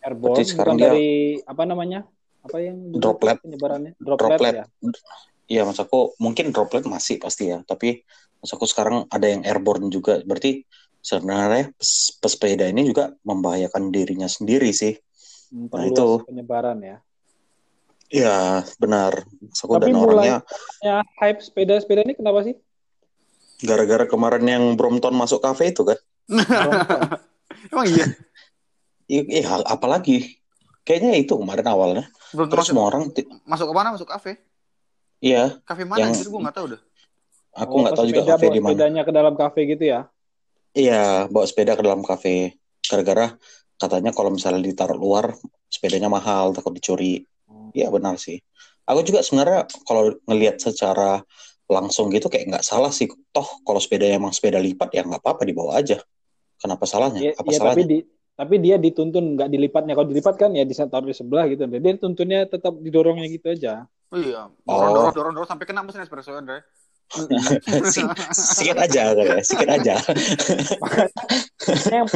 [0.00, 1.10] Airborne Berarti sekarang bukan dia- dari
[1.42, 2.00] apa namanya?
[2.40, 3.36] Apa yang Droplet.
[3.44, 3.92] penyebarannya?
[4.00, 4.54] Droplet, Droplet.
[4.56, 4.64] ya.
[5.44, 8.00] Iya, mas aku mungkin droplet masih pasti ya, tapi
[8.38, 10.22] mas aku sekarang ada yang airborne juga.
[10.22, 10.64] Berarti
[11.00, 14.94] sebenarnya pes- pesepeda ini juga membahayakan dirinya sendiri sih.
[15.50, 16.22] Nah, itu.
[16.24, 16.96] penyebaran ya.
[18.08, 18.36] Iya,
[18.78, 19.26] benar.
[19.38, 20.36] Mas aku Tapi dan mulai- orangnya
[20.80, 22.56] Ya, hype sepeda-sepeda ini kenapa sih?
[23.60, 25.98] gara-gara kemarin yang Brompton masuk kafe itu kan.
[27.68, 28.06] Emang iya.
[29.10, 30.38] Iya, apalagi
[30.86, 32.04] kayaknya itu kemarin awalnya.
[32.30, 33.10] Belum Terus semua orang
[33.42, 33.88] masuk ke mana?
[33.98, 34.38] Masuk kafe?
[35.18, 35.58] Iya.
[35.66, 36.14] Kafe mana?
[36.14, 36.30] Yang...
[36.30, 36.82] Gue nggak tahu deh.
[37.58, 38.70] Aku nggak oh, tahu juga kafe di mana.
[38.78, 40.00] Sepedanya ke dalam kafe gitu ya?
[40.70, 42.54] Iya, bawa sepeda ke dalam kafe.
[42.86, 43.34] Gara-gara
[43.74, 45.34] katanya kalau misalnya ditaruh luar,
[45.66, 47.26] sepedanya mahal, takut dicuri.
[47.50, 47.74] Hmm.
[47.74, 47.96] Iya hmm.
[47.98, 48.38] benar sih.
[48.86, 51.26] Aku juga sebenarnya kalau ngelihat secara
[51.66, 53.10] langsung gitu kayak nggak salah sih.
[53.34, 55.98] Toh kalau sepedanya emang sepeda lipat ya nggak apa-apa dibawa aja.
[56.62, 57.30] Kenapa salahnya?
[57.30, 57.82] Ya, Apa ya, salahnya?
[57.82, 57.98] Tapi, di,
[58.40, 59.92] tapi dia dituntun nggak dilipatnya.
[59.92, 61.68] Kalau dilipat kan ya taruh di sebelah gitu.
[61.68, 63.84] Dia tuntunnya tetap didorongnya gitu aja.
[64.08, 64.48] Oh iya.
[64.64, 64.92] Dorong, oh.
[64.96, 66.64] dorong, dorong, dorong sampai kena mesin espresso Andre.
[68.54, 69.98] sikit aja ya, sikit aja.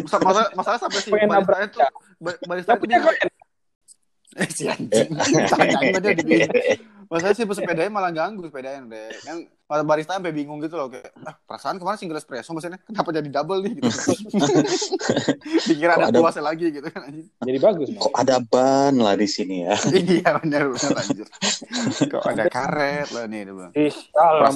[0.06, 1.78] masalah, masalah sampai si barista itu
[2.46, 3.02] barista itu punya
[4.56, 5.10] si anjing.
[5.50, 6.48] Tanya dia
[7.12, 9.08] Masalah sih sepedanya malah ganggu sepedanya deh.
[9.22, 9.36] Kan
[9.84, 13.60] barista sampai bingung gitu loh kayak ah, perasaan kemarin single espresso maksudnya kenapa jadi double
[13.64, 13.90] nih gitu.
[15.68, 17.28] Dikira ada, ada puasa lagi gitu kan anjing.
[17.44, 17.88] Jadi bagus.
[17.92, 18.20] Kok man.
[18.24, 19.76] ada ban lah di sini ya.
[19.94, 21.28] iya benar benar anjir.
[22.08, 23.72] Kok ada karet lah nih Bang.
[23.76, 23.96] Ih,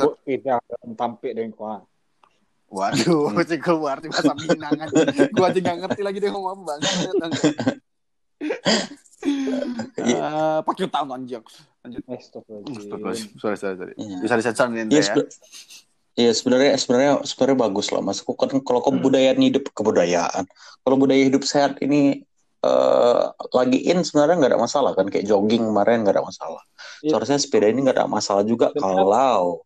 [0.00, 0.08] Bu.
[0.24, 0.54] Kita
[0.96, 1.80] tampik dengan kuah.
[2.68, 4.76] Waduh, cek keluar di masa Minang.
[5.32, 7.80] Gua aja gak ngerti lagi dia ngomong apa bang.
[9.98, 11.42] Uh, pakai tahun anjing.
[11.82, 12.02] Lanjut.
[12.06, 13.34] Astagfirullahaladzim.
[13.38, 13.92] Sorry, sorry, sorry.
[13.98, 14.18] Ya.
[14.22, 15.02] Bisa disensor nih ya.
[15.02, 15.24] ya.
[16.18, 18.18] Iya sebenarnya sebenarnya sebenarnya bagus lah mas.
[18.26, 20.50] Kan kalau kebudayaan hidup kebudayaan,
[20.82, 22.26] kalau budaya hidup sehat ini
[22.66, 26.62] uh, lagi in sebenarnya nggak ada masalah kan kayak jogging kemarin nggak ada masalah.
[27.06, 27.14] Ya.
[27.14, 29.62] Seharusnya sepeda ini nggak ada masalah juga kalau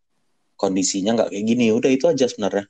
[0.61, 1.72] kondisinya nggak kayak gini.
[1.72, 2.68] Udah itu aja sebenarnya.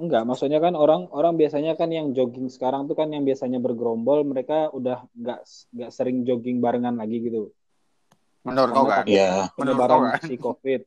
[0.00, 4.24] Enggak, maksudnya kan orang orang biasanya kan yang jogging sekarang tuh kan yang biasanya bergerombol
[4.24, 5.44] mereka udah nggak
[5.76, 7.52] nggak sering jogging barengan lagi gitu.
[8.40, 9.04] Menurut kau kan?
[9.04, 9.52] Iya.
[9.60, 10.20] Menurut kau kan?
[10.24, 10.80] Si COVID.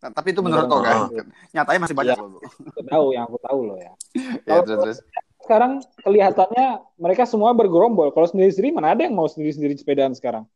[0.00, 1.12] Nah, tapi itu menurut kau kan?
[1.52, 2.40] Nyatanya masih banyak ya, loh.
[2.88, 3.92] Tahu yang aku tahu loh ya.
[4.48, 4.98] ya terus, terus.
[5.44, 8.08] Sekarang kelihatannya mereka semua bergerombol.
[8.16, 10.48] Kalau sendiri-sendiri mana ada yang mau sendiri-sendiri sepedaan sekarang?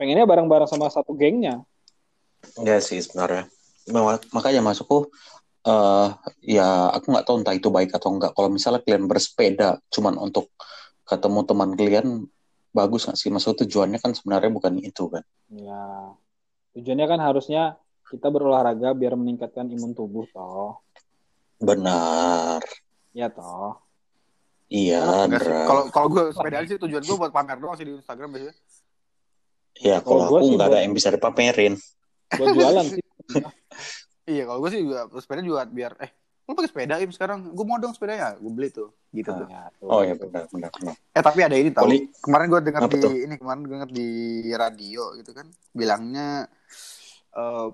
[0.00, 1.60] Pengennya bareng-bareng sama satu gengnya.
[2.56, 3.52] Iya sih sebenarnya.
[4.32, 5.12] Makanya masukku
[5.66, 6.08] uh,
[6.40, 8.32] ya aku nggak tahu entah itu baik atau enggak.
[8.32, 10.48] Kalau misalnya kalian bersepeda cuman untuk
[11.06, 12.08] ketemu teman kalian
[12.70, 13.28] bagus nggak sih?
[13.34, 15.22] Maksud tujuannya kan sebenarnya bukan itu kan?
[15.50, 16.14] Ya,
[16.78, 17.62] tujuannya kan harusnya
[18.06, 20.78] kita berolahraga biar meningkatkan imun tubuh toh.
[21.58, 22.62] Benar.
[23.10, 23.82] Ya toh.
[24.70, 25.30] Iya.
[25.66, 28.54] Kalau kalau gue sepeda sih tujuan gue buat pamer doang sih di Instagram biasanya.
[29.76, 31.74] Ya kalau aku nggak ada yang bisa dipamerin.
[32.34, 33.02] Buat jualan sih.
[34.26, 36.10] Iya, kalau gue sih juga sepeda juga biar eh
[36.46, 37.50] lu pakai sepeda im sekarang.
[37.54, 40.46] Gue mau dong sepeda ya gue beli tuh gitu ah, tuh ya, oh iya benar
[40.50, 40.94] benar benar.
[40.94, 42.06] Eh tapi ada ini Poli...
[42.22, 43.10] kemarin gue dengar di tuh?
[43.14, 44.08] ini kemarin gue dengar di
[44.54, 46.46] radio gitu kan bilangnya
[47.34, 47.66] uh,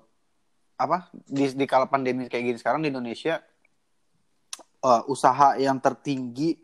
[0.77, 3.37] apa di di kala pandemi kayak gini sekarang di Indonesia
[4.81, 6.57] uh, usaha yang tertinggi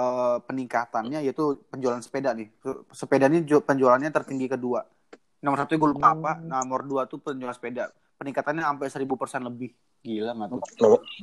[0.00, 2.48] uh, peningkatannya yaitu penjualan sepeda nih.
[2.92, 4.80] Sepeda ini penjualannya tertinggi kedua.
[5.44, 9.72] Nomor satu gue lupa apa nomor dua tuh penjualan sepeda peningkatannya sampai seribu persen lebih.
[10.04, 10.60] Gila nggak tuh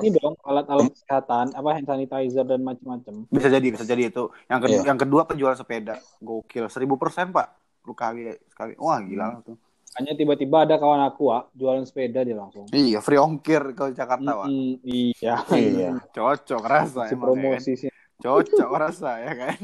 [0.02, 4.34] ini dong alat-alat kesehatan apa hand sanitizer dan macam-macam bisa jadi bisa jadi itu.
[4.50, 4.88] Yang kedua yeah.
[4.90, 6.02] yang kedua penjual sepeda.
[6.18, 7.54] Gokil seribu persen pak.
[7.86, 8.74] Lu kali sekali.
[8.82, 9.46] Wah gila hmm.
[9.46, 9.58] tuh.
[9.98, 12.66] Hanya tiba-tiba ada kawan aku ah, jualan sepeda dia langsung.
[12.74, 15.42] Iya free ongkir ke Jakarta wah mm, iya.
[15.54, 15.90] Iya.
[16.18, 17.82] Cocok rasa si emang, promosi ya, kan?
[17.82, 17.92] sih.
[18.18, 19.58] Cocok rasa ya kan?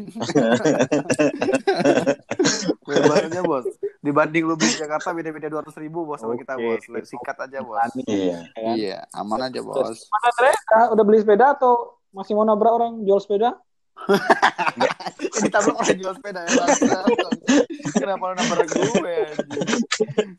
[2.85, 3.65] Bebasnya bos
[4.03, 6.83] dibanding lu beli Jakarta beda-beda dua ratus ribu bos sama kita bos.
[7.07, 7.79] Sikat aja bos.
[8.03, 8.51] Iya.
[8.75, 8.97] Iya.
[9.15, 10.11] Aman aja bos.
[10.11, 13.55] mana Andrea udah beli sepeda atau masih mau nabrak orang jual sepeda?
[15.39, 16.51] Ini tabrak orang jual sepeda ya
[18.03, 19.17] kenapa lu nabrak gue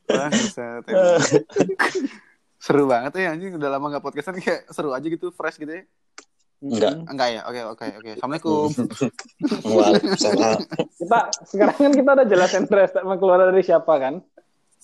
[0.04, 0.82] Bangsat,
[2.64, 3.56] seru banget ya anjing.
[3.56, 5.82] Udah lama gak podcastan kayak seru aja gitu fresh gitu ya
[6.64, 6.92] Enggak.
[7.12, 7.40] Enggak ya.
[7.44, 8.10] Oke, oke, oke.
[8.16, 8.68] Assalamualaikum.
[9.76, 10.58] Waalaikumsalam.
[10.96, 14.24] kita sekarang kan kita udah jelasin statement keluar dari siapa kan?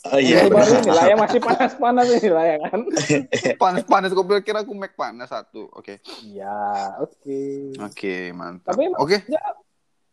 [0.09, 0.49] Oh iya.
[0.49, 2.81] Baru ini lah yang masih panas-panas ini lah ya kan.
[3.65, 5.69] panas-panas gue pikir aku make panas satu.
[5.73, 6.01] Oke.
[6.01, 6.25] Okay.
[6.25, 6.61] Iya,
[7.01, 7.17] oke.
[7.21, 7.53] Okay.
[7.77, 8.77] Oke, okay, mantap.
[8.77, 9.05] Tapi oke.
[9.05, 9.19] Okay.
[9.29, 9.41] Ya,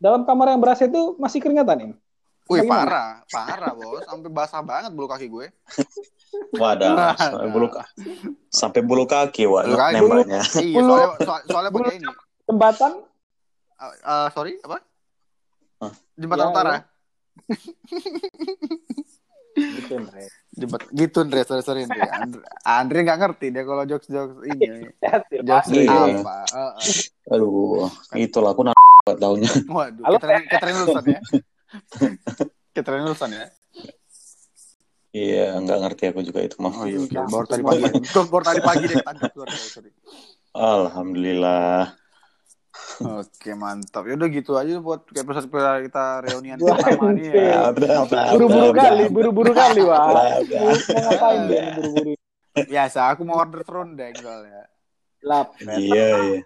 [0.00, 1.94] dalam kamar yang berasa itu masih keringatan ini.
[2.48, 4.08] Wih, parah, parah, Bos.
[4.08, 5.52] Sampai basah banget bulu kaki gue.
[6.56, 7.66] Wadah, sampai bulu
[8.48, 10.40] sampai bulu kaki, wah nembaknya.
[10.60, 12.08] Iya, soalnya, soalnya, soalnya pakai ini.
[12.48, 12.92] Jembatan?
[13.78, 14.78] Uh, uh, sorry, apa?
[15.84, 15.92] Huh?
[16.16, 16.70] Jembatan ya, utara.
[16.72, 16.80] Ya.
[19.58, 20.22] gitu, Andre.
[20.58, 21.40] Jembat, gitu, Andre.
[21.46, 22.08] Sorry, sorry, Andre.
[22.08, 24.66] Andre, Andre gak ngerti dia kalau jokes-jokes ini.
[25.48, 25.92] jokes iya.
[25.92, 26.36] apa.
[26.50, 27.34] Uh, uh.
[27.36, 29.50] Aduh, itulah aku nak tahunya.
[29.68, 30.02] Waduh,
[30.48, 31.20] kita lulusan ya.
[32.76, 33.46] kita lulusan ya.
[35.08, 36.72] Iya, nggak ngerti aku juga itu mah.
[36.72, 37.16] Oh iya, okay.
[37.16, 37.82] baru tadi pagi.
[38.12, 39.90] baru tadi pagi deh tangkap sorry.
[40.52, 41.96] Alhamdulillah.
[42.98, 44.04] Oke mantap.
[44.04, 45.48] Ya udah gitu aja buat episode
[45.86, 47.70] kita reunian pertama nih ya.
[48.34, 50.38] Buru-buru kali, buru-buru kali wah.
[50.44, 52.12] Mau ngapain dia buru-buru?
[52.58, 54.66] Biasa aku mau order serundeng soalnya.
[55.22, 55.54] Lap.
[55.62, 56.40] Iya, iya.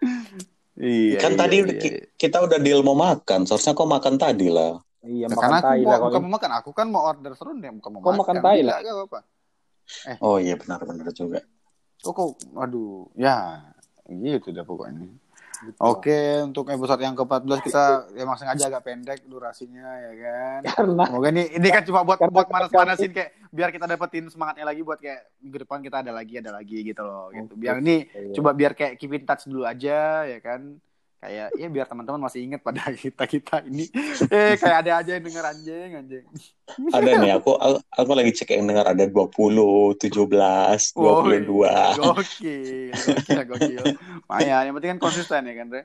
[0.77, 1.18] Iya.
[1.20, 2.01] Kan iya, tadi iya, iya.
[2.16, 3.44] kita udah deal mau makan.
[3.48, 4.81] Seharusnya kau makan tadi lah.
[5.02, 7.32] Iya, Ya, makan karena aku tai mau, lah bukan mau makan, aku kan mau order
[7.34, 8.78] serundeng, bukan mau Kau makan tai lah.
[8.78, 9.20] Gak apa-apa.
[10.22, 11.42] Oh iya benar-benar juga.
[12.02, 13.66] Kok kok, aduh, ya
[14.06, 15.10] gitu dah pokoknya.
[15.62, 15.78] Gitu.
[15.78, 17.84] Oke, untuk episode yang ke-14 kita
[18.22, 20.60] emang sengaja agak pendek durasinya ya kan.
[20.74, 24.82] Karena Semoga ini ini kan cuma buat buat manas-manasin kayak biar kita dapetin semangatnya lagi
[24.82, 27.54] buat kayak minggu depan kita ada lagi ada lagi gitu loh gitu.
[27.54, 28.34] Biar ini Iya.
[28.42, 30.82] coba biar kayak keep in touch dulu aja ya kan.
[31.22, 33.87] Kayak ya biar teman-teman masih ingat pada kita kita ini.
[34.26, 36.24] Eh kayak ada aja yang denger anjing anjing.
[36.90, 40.98] Ada nih aku aku, aku lagi cek yang dengar ada 20, 17, 22.
[42.02, 43.85] Gokil, gokil, gokil.
[44.26, 45.82] Maya, yang penting kan konsisten ya kan, Re?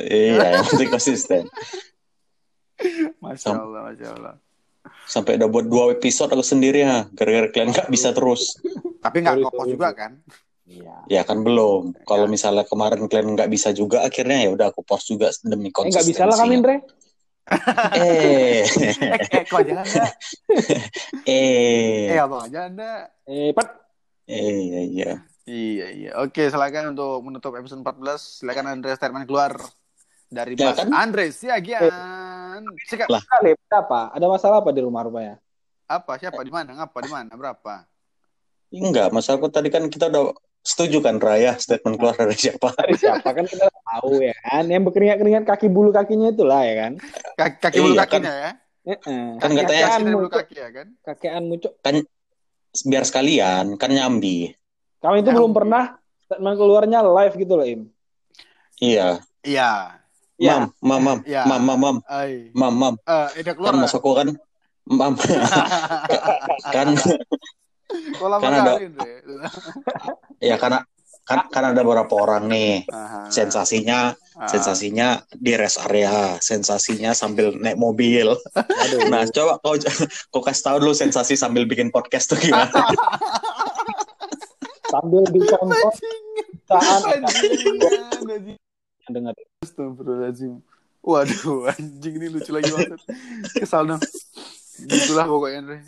[0.00, 1.42] Iya, yang penting konsisten.
[3.20, 4.34] Masya Allah, Masya Allah.
[5.04, 8.56] Sampai udah buat dua episode aku sendiri ya, gara-gara kalian nggak bisa terus.
[9.04, 10.24] Tapi nggak sorry, juga kan?
[10.68, 10.96] Iya.
[11.08, 11.96] Ya kan belum.
[12.04, 15.72] Kalau misalnya kemarin kalian nggak bisa juga, akhirnya ya udah aku post juga demi Eh
[15.72, 15.96] konsistensi.
[15.96, 16.76] nggak bisa lah kami, Andre.
[17.96, 18.60] Eh, Eh,
[19.40, 20.04] eh, kok aja anda?
[21.28, 23.08] Eh, eh, abang aja anda?
[23.24, 23.68] Eh, Pat.
[24.28, 25.12] eh, iya, iya.
[25.48, 26.10] Iya, iya.
[26.20, 28.44] Oke, silakan untuk menutup episode 14.
[28.44, 29.56] Silakan Andre Stairman keluar
[30.28, 30.92] dari Ya Mas kan?
[30.92, 32.68] Andre Siagian.
[32.84, 33.08] Sikat.
[33.08, 33.24] Lah.
[33.24, 34.12] Kali, apa?
[34.12, 35.40] Ada masalah apa di rumah rupanya?
[35.88, 36.20] Apa?
[36.20, 36.44] Siapa?
[36.44, 36.76] Di mana?
[36.76, 36.98] Ngapa?
[37.00, 37.32] Di mana?
[37.32, 37.88] Berapa?
[38.68, 40.36] Enggak, masa aku tadi kan kita udah
[40.68, 42.68] setuju kan Raya statement keluar dari siapa?
[42.76, 44.68] Dari siapa kan kita tahu ya kan?
[44.68, 46.92] Yang berkeringat-keringat kaki bulu kakinya itulah ya kan?
[47.34, 48.50] Kaki, kaki bulu Iya, kakinya ya?
[48.84, 49.24] Heeh.
[49.36, 50.86] Kan katanya- Kaki Kakean dari bulu muncul, kaki ya kan?
[51.00, 51.72] kakean muncul.
[52.84, 54.52] Biar sekalian, kan nyambi.
[55.00, 55.82] Kami itu Yang- belum pernah
[56.22, 57.80] statement keluarnya live gitu loh, Im.
[58.78, 59.24] Iya.
[59.40, 59.70] Iya.
[60.38, 60.54] Ya.
[60.54, 61.42] Mam, mam, mam, Ya.
[61.42, 62.52] mam, mam, mam, Ay.
[62.52, 62.94] mam, mam.
[63.02, 63.68] Eh, udah keluar.
[63.68, 64.28] Kan masukku kan,
[64.86, 65.12] mam.
[66.76, 66.88] kan,
[67.88, 68.76] Kok lama Kan ada-
[70.48, 70.84] ya karena
[71.24, 72.84] kan, kan ada beberapa orang nih.
[72.88, 73.28] Aha.
[73.28, 74.46] Sensasinya, Ah.
[74.46, 78.32] sensasinya di rest area, sensasinya sambil naik mobil.
[78.54, 79.10] Aduh.
[79.10, 79.74] Nah, coba kau
[80.30, 82.70] kau kasih tahu dulu sensasi sambil bikin podcast tuh gimana?
[84.88, 85.92] Sambil dicontoh
[86.64, 87.04] saat
[89.08, 89.36] dengar.
[89.60, 90.64] Astagfirullahaladzim.
[91.04, 92.96] Waduh, anjing ini lucu lagi banget.
[93.52, 94.00] Kesal dong.
[94.80, 95.78] Gitulah pokoknya Andre.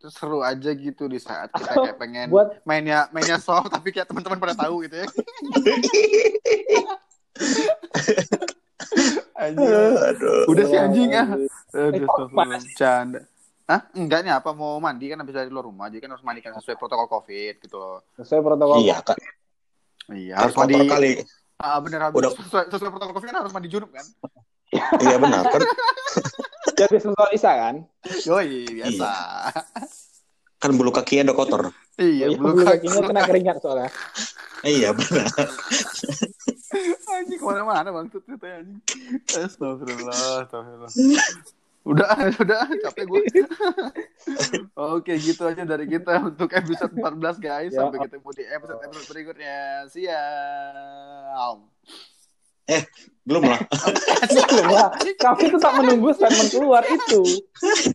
[0.00, 4.08] Kayak seru aja gitu di saat kita kayak pengen Buat mainnya mainnya soft tapi kayak
[4.08, 5.06] teman-teman pada tahu gitu ya.
[9.44, 9.92] anjing.
[10.00, 10.48] Aduh.
[10.48, 11.28] Udah sih anjing ah.
[11.76, 12.08] Eh, Aduh.
[12.80, 13.20] Canda.
[13.68, 13.86] Hah?
[13.92, 16.74] Enggak nih apa mau mandi kan habis dari luar rumah jadi kan harus mandikan sesuai
[16.80, 18.02] protokol Covid gitu loh.
[18.18, 18.82] sesuai protokol.
[18.82, 19.14] Iya, kan.
[20.10, 20.74] Iya, harus mandi.
[20.88, 21.10] kali.
[21.60, 22.32] Ah, bener habis Udah.
[22.34, 24.02] sesuai, sesuai protokol Covid kan harus mandi junub kan?
[25.04, 25.60] Iya benar kan.
[26.80, 27.74] Jadi sentuhan Isa kan?
[28.24, 29.10] Yoi, biasa.
[30.60, 31.62] Kan bulu kakinya udah kotor.
[32.00, 32.88] Iya, Oh, iya, bulu bulu kaki.
[32.88, 33.90] kakinya kena keringat soalnya.
[34.60, 35.28] Iya benar.
[37.10, 38.80] Anjing ke mana-mana bang tuh ceritanya anjing.
[39.40, 40.92] Astagfirullah, astagfirullah.
[41.80, 43.24] Udah, udah, capek gue.
[44.76, 47.72] Oke, gitu aja dari kita untuk episode 14 guys.
[47.72, 49.88] Sampai ketemu di episode-episode berikutnya.
[49.88, 51.56] Siap.
[53.26, 53.60] Belum lah.
[54.50, 54.88] Belum lah.
[55.20, 57.20] Kami tetap menunggu statement keluar itu.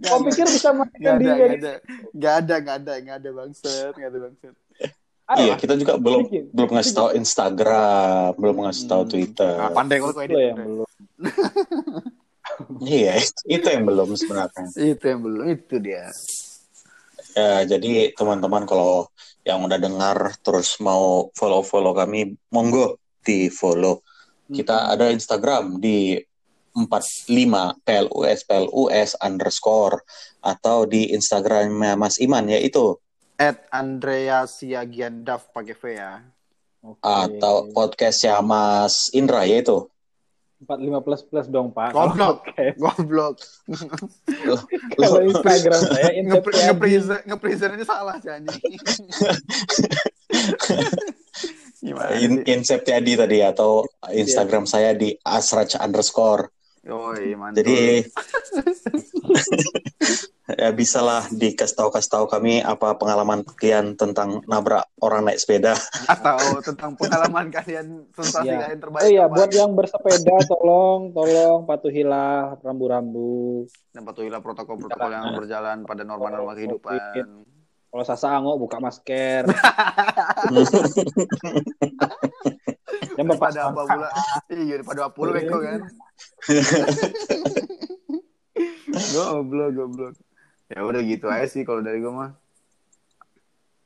[0.05, 1.73] Kau pikir bisa ada, diri gak ada,
[2.13, 4.55] gak ada, gak ada, gak ada bangset, gak ada bangset.
[5.25, 6.53] Iya, kita juga belum Bikin.
[6.53, 9.09] belum ngasih tahu Instagram, belum ngasih tahu Hmm.
[9.09, 9.53] Twitter.
[9.57, 10.89] Ah, pandai kalau kau Itu yang belum.
[12.85, 14.69] Iya, itu yang belum sebenarnya.
[14.77, 16.07] Itu yang belum, itu dia.
[17.33, 19.09] Ya, jadi teman-teman kalau
[19.41, 24.04] yang udah dengar terus mau follow-follow kami, monggo di follow.
[24.51, 26.21] Kita ada Instagram di
[26.75, 30.03] 45 plus plus underscore
[30.43, 32.99] atau di Instagramnya Mas Iman yaitu
[33.35, 36.23] At Andrea Siagian Daf pakai V ya.
[36.85, 37.01] Oke.
[37.01, 39.89] atau podcastnya Mas Indra yaitu
[40.63, 41.91] 45 plus plus dong Pak.
[41.91, 42.47] Goblok.
[42.81, 43.35] Goblok.
[44.97, 46.41] Kalau Instagram saya Nge-.
[46.41, 48.55] Nge-present nge-present ini salah sih anjing.
[51.83, 52.53] Gimana In, sih?
[52.55, 56.51] Inseptiadi tadi atau Instagram saya di asrach underscore.
[56.85, 57.65] Yoi, mantap.
[57.65, 58.05] Jadi
[60.61, 65.73] ya bisalah dikasih tahu kasih tahu kami apa pengalaman kalian tentang nabrak orang naik sepeda.
[66.05, 68.69] atau tentang pengalaman kalian sensasi Iya.
[68.69, 69.01] kalian terbaik.
[69.01, 73.65] Oh iya, buat yang bersepeda tolong tolong patuhilah rambu-rambu.
[73.89, 77.47] dan patuhilah protokol-protokol yang berjalan pada norma-norma kehidupan.
[77.95, 79.47] Kalau sasa angok buka masker.
[83.15, 84.11] Yang bapak Daripada apa pula?
[84.51, 85.79] Iya, daripada apa pula beko kan.
[89.15, 90.11] goblok, goblok.
[90.67, 92.35] Ya udah gitu aja sih kalau dari gue mah.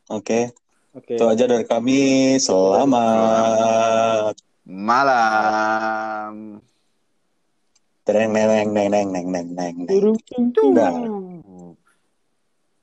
[0.09, 0.57] Oke,
[0.97, 1.13] Oke.
[1.13, 2.41] itu aja dari kami.
[2.41, 4.33] Selamat.
[4.65, 6.65] Malam.
[8.09, 9.85] Neng neng neng neng neng neng neng
[10.73, 11.18] neng.